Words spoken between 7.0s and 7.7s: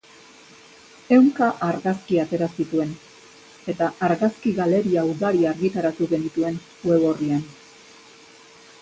orrian.